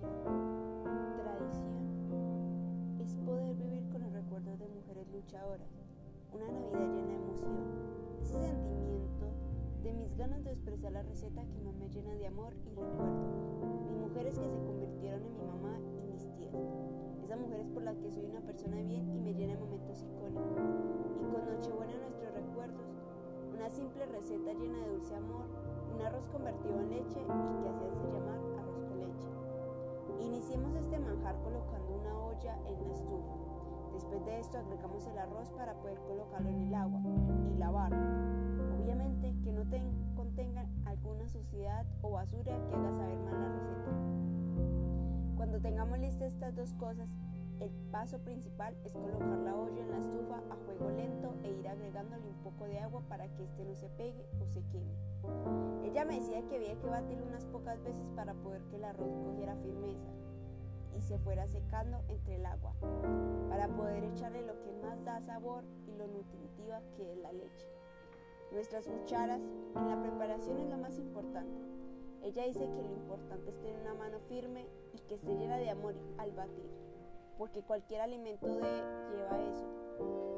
tradición. 0.00 1.72
Es 3.00 3.16
poder 3.16 3.54
vivir 3.54 3.88
con 3.90 4.02
los 4.02 4.12
recuerdos 4.12 4.58
de 4.58 4.68
mujeres 4.68 5.06
luchadoras, 5.12 5.68
una 6.32 6.46
Navidad 6.46 6.94
llena 6.94 7.08
de 7.08 7.16
emoción, 7.16 7.56
ese 8.22 8.40
sentimiento 8.40 9.26
de 9.82 9.92
mis 9.92 10.16
ganas 10.16 10.44
de 10.44 10.52
expresar 10.52 10.92
la 10.92 11.02
receta 11.02 11.44
que 11.44 11.60
mamá 11.60 11.86
llena 11.86 12.14
de 12.14 12.26
amor 12.26 12.54
y 12.64 12.70
recuerdo, 12.70 13.26
mis 13.84 13.96
mujeres 13.96 14.38
que 14.38 14.48
se 14.48 14.58
convirtieron 14.58 15.22
en 15.24 15.36
mi 15.36 15.44
mamá 15.44 15.78
y 15.98 16.12
mis 16.12 16.28
tías, 16.36 16.54
esas 17.24 17.40
mujeres 17.40 17.68
por 17.68 17.82
las 17.82 17.98
que 17.98 18.10
soy 18.10 18.24
una 18.24 18.40
persona 18.40 18.80
bien 18.82 19.10
y 19.10 19.20
me 19.20 19.34
llena 19.34 19.54
de 19.54 19.60
momentos 19.60 20.02
icónicos, 20.02 20.62
y 21.20 21.24
con 21.32 21.44
Nochebuena 21.44 21.96
nuestros 21.98 22.32
recuerdos, 22.32 22.86
una 23.52 23.68
simple 23.68 24.06
receta 24.06 24.52
llena 24.52 24.78
de 24.78 24.88
dulce 24.88 25.14
amor, 25.14 25.46
un 25.94 26.00
arroz 26.00 26.28
convertido 26.28 26.80
en 26.80 26.90
leche 26.90 27.20
Iniciemos 30.52 30.84
este 30.84 30.98
manjar 30.98 31.34
colocando 31.42 31.94
una 31.94 32.14
olla 32.14 32.58
en 32.66 32.86
la 32.86 32.92
estufa. 32.92 33.32
Después 33.94 34.22
de 34.26 34.38
esto 34.38 34.58
agregamos 34.58 35.06
el 35.06 35.16
arroz 35.16 35.48
para 35.52 35.72
poder 35.80 35.98
colocarlo 36.00 36.50
en 36.50 36.60
el 36.60 36.74
agua 36.74 37.00
y 37.50 37.56
lavarlo. 37.56 37.96
Obviamente 38.78 39.34
que 39.42 39.50
no 39.50 39.62
contengan 40.14 40.68
alguna 40.84 41.26
suciedad 41.26 41.86
o 42.02 42.10
basura 42.10 42.54
que 42.68 42.74
haga 42.74 42.92
saber 42.92 43.18
mal 43.20 43.40
la 43.40 43.48
receta. 43.48 43.92
Cuando 45.36 45.58
tengamos 45.58 45.98
listas 45.98 46.34
estas 46.34 46.54
dos 46.54 46.74
cosas, 46.74 47.08
el 47.58 47.70
paso 47.90 48.18
principal 48.18 48.76
es 48.84 48.92
colocar 48.92 49.38
la 49.38 49.56
olla 49.56 49.80
en 49.80 49.90
la 49.90 50.00
estufa 50.00 50.42
a 50.50 50.56
fuego 50.56 50.90
lento 50.90 51.34
e 51.44 51.50
ir 51.50 51.66
agregándole 51.66 52.28
un 52.28 52.42
poco 52.42 52.66
de 52.66 52.78
agua 52.78 53.00
para 53.08 53.26
que 53.28 53.44
este 53.44 53.64
no 53.64 53.74
se 53.74 53.88
pegue 53.88 54.26
o 54.38 54.46
se 54.46 54.62
queme. 54.64 54.92
Ella 55.82 56.04
me 56.04 56.16
decía 56.16 56.42
que 56.46 56.56
había 56.56 56.78
que 56.78 56.86
batir 56.88 57.22
unas 57.22 57.46
pocas 57.46 57.82
veces 57.82 58.06
para 58.14 58.34
poder 58.34 58.60
que 58.64 58.76
el 58.76 58.84
arroz 58.84 59.16
cogiera 59.24 59.56
firmeza 59.56 60.12
y 60.96 61.00
se 61.00 61.18
fuera 61.18 61.46
secando 61.46 62.02
entre 62.08 62.36
el 62.36 62.46
agua, 62.46 62.74
para 63.48 63.68
poder 63.68 64.04
echarle 64.04 64.42
lo 64.42 64.60
que 64.62 64.72
más 64.82 65.04
da 65.04 65.20
sabor 65.20 65.64
y 65.86 65.92
lo 65.92 66.06
nutritiva 66.06 66.80
que 66.96 67.12
es 67.12 67.18
la 67.18 67.32
leche. 67.32 67.66
Nuestras 68.52 68.86
cucharas 68.86 69.40
en 69.76 69.88
la 69.88 70.00
preparación 70.02 70.58
es 70.58 70.68
lo 70.68 70.78
más 70.78 70.98
importante. 70.98 71.60
Ella 72.22 72.44
dice 72.44 72.68
que 72.70 72.82
lo 72.82 72.92
importante 72.92 73.50
es 73.50 73.58
tener 73.58 73.80
una 73.80 73.94
mano 73.94 74.20
firme 74.28 74.66
y 74.92 74.98
que 75.00 75.14
esté 75.14 75.34
llena 75.34 75.56
de 75.56 75.70
amor 75.70 75.94
al 76.18 76.32
batir 76.32 76.82
porque 77.42 77.62
cualquier 77.62 78.00
alimento 78.00 78.46
de, 78.46 78.62
lleva 79.10 79.42
eso, 79.50 79.66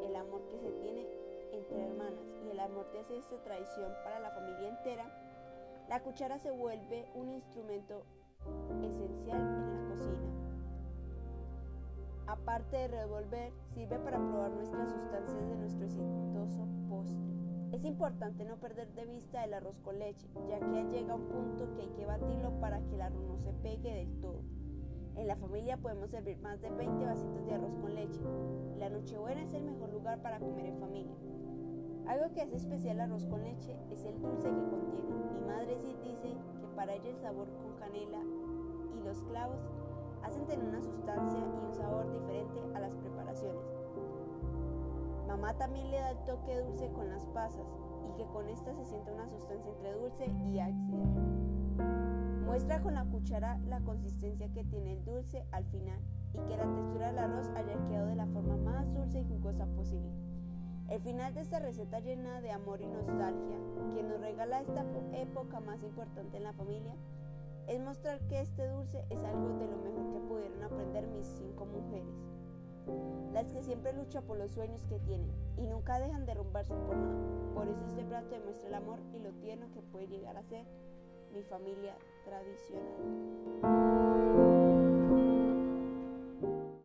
el 0.07 0.17
amor 0.17 0.47
que 0.49 0.59
se 0.59 0.71
tiene 0.71 1.07
entre 1.53 1.85
hermanas 1.85 2.25
y 2.47 2.51
el 2.51 2.61
amor 2.61 2.91
de 2.93 3.01
hacer 3.01 3.19
esta 3.19 3.37
tradición 3.43 3.93
para 4.05 4.21
la 4.21 4.31
familia 4.31 4.69
entera, 4.71 5.85
la 5.89 6.01
cuchara 6.01 6.39
se 6.39 6.51
vuelve 6.51 7.07
un 7.15 7.29
instrumento 7.29 8.05
esencial. 8.83 9.64
Aparte 12.35 12.77
de 12.77 12.89
revolver, 12.89 13.53
sirve 13.75 13.97
para 14.01 14.19
probar 14.19 14.51
nuestras 14.51 14.91
sustancias 14.91 15.49
de 15.49 15.55
nuestro 15.55 15.85
exitoso 15.85 16.67
postre. 16.89 17.33
Es 17.71 17.85
importante 17.85 18.45
no 18.45 18.57
perder 18.57 18.93
de 18.93 19.05
vista 19.07 19.45
el 19.45 19.55
arroz 19.55 19.79
con 19.79 20.01
leche, 20.01 20.27
ya 20.49 20.59
que 20.59 20.85
llega 20.91 21.15
un 21.15 21.29
punto 21.29 21.73
que 21.77 21.83
hay 21.83 21.91
que 21.91 22.05
batirlo 22.05 22.59
para 22.59 22.81
que 22.83 22.97
el 22.97 23.03
arroz 23.03 23.25
no 23.25 23.39
se 23.39 23.53
pegue 23.53 23.95
del 23.95 24.21
todo. 24.21 24.43
En 25.15 25.29
la 25.29 25.37
familia 25.37 25.77
podemos 25.77 26.11
servir 26.11 26.37
más 26.39 26.61
de 26.61 26.71
20 26.71 27.07
vasitos 27.07 27.47
de 27.47 27.55
arroz 27.55 27.77
con 27.77 27.95
leche. 27.95 28.21
La 28.79 28.91
Nochebuena 28.91 29.41
es 29.41 29.53
el 29.55 29.63
mejor 29.63 29.93
lugar 29.93 30.21
para 30.21 30.41
comer 30.41 30.67
en 30.67 30.79
familia. 30.81 31.15
Algo 32.09 32.33
que 32.35 32.43
hace 32.43 32.57
especial 32.57 32.97
el 32.97 33.03
arroz 33.03 33.27
con 33.27 33.45
leche 33.45 33.79
es 33.93 34.05
el 34.05 34.21
dulce 34.21 34.48
que 34.48 34.71
contiene. 34.71 35.15
Mi 35.35 35.47
madre 35.47 35.79
sí 35.79 35.97
dice 36.03 36.35
que 36.61 36.67
para 36.75 36.95
ella 36.95 37.11
el 37.11 37.19
sabor 37.19 37.47
con 37.63 37.77
canela 37.79 38.19
y 38.98 39.05
los 39.05 39.23
clavos 39.23 39.61
hacen 40.25 40.47
tener 40.47 40.67
una 40.67 40.80
sustancia 40.83 41.39
y 41.39 41.67
un 41.67 41.75
sabor 41.75 42.11
diferente 42.11 42.61
a 42.74 42.80
las 42.80 42.95
preparaciones. 42.95 43.62
Mamá 45.29 45.55
también 45.55 45.90
le 45.90 45.98
da 45.98 46.11
el 46.11 46.18
toque 46.24 46.61
dulce 46.61 46.90
con 46.92 47.08
las 47.08 47.27
pasas 47.27 47.67
y 48.08 48.17
que 48.17 48.27
con 48.33 48.48
esta 48.48 48.74
se 48.74 48.84
sienta 48.84 49.13
una 49.13 49.29
sustancia 49.29 49.70
entre 49.70 49.92
dulce 49.92 50.27
y 50.27 50.58
ácida. 50.61 51.05
Muestra 52.45 52.80
con 52.83 52.95
la 52.95 53.05
cuchara 53.05 53.58
la 53.67 53.80
consistencia 53.80 54.48
que 54.52 54.64
tiene 54.64 54.92
el 54.92 55.05
dulce 55.05 55.45
al 55.52 55.64
final 55.67 55.98
y 56.34 56.39
que 56.48 56.57
la 56.57 56.73
textura 56.73 57.08
del 57.08 57.18
arroz 57.18 57.48
haya 57.57 57.74
quedado 57.89 58.07
de 58.07 58.17
la 58.17 58.27
forma 58.27 58.57
más 58.57 58.92
dulce 58.95 59.20
y 59.20 59.24
jugosa 59.24 59.67
posible. 59.67 60.13
El 60.89 61.01
final 61.01 61.33
de 61.34 61.40
esta 61.40 61.58
receta 61.58 62.01
llena 62.01 62.40
de 62.40 62.51
amor 62.51 62.80
y 62.83 62.86
nostalgia, 62.86 63.57
que 63.95 64.02
nos 64.02 64.20
regala 64.20 64.61
esta 64.61 64.84
época 65.14 65.61
más 65.61 65.83
importante 65.83 66.36
en 66.36 66.45
la 66.45 66.52
familia, 66.52 66.95
es 67.67 67.80
mostrar 67.80 68.20
que 68.29 68.41
este 68.41 68.67
dulce 68.69 69.05
es 69.11 69.19
algo 69.25 69.48
de 69.58 69.67
lo 69.67 69.77
mejor 69.79 70.13
que 70.13 70.20
pudieron 70.20 70.63
aprender 70.63 71.07
mis 71.08 71.27
cinco 71.27 71.67
mujeres, 71.67 72.14
las 73.33 73.51
que 73.52 73.63
siempre 73.63 73.92
luchan 73.92 74.25
por 74.25 74.39
los 74.39 74.51
sueños 74.51 74.83
que 74.89 74.98
tienen 75.01 75.30
y 75.57 75.67
nunca 75.67 75.98
dejan 75.98 76.27
derrumbarse 76.27 76.75
por 76.75 76.97
nada. 76.97 77.55
Por 77.55 77.69
eso 77.69 77.85
este 77.86 78.05
plato 78.05 78.29
demuestra 78.30 78.69
el 78.69 78.75
amor 78.75 79.01
y 79.13 79.19
lo 79.19 79.33
tierno 79.35 79.70
que 79.73 79.83
puede 79.83 80.08
llegar 80.08 80.36
a 80.36 80.42
ser 80.42 80.67
mi 81.33 81.42
familia 81.42 81.97
tradicional. 82.25 82.85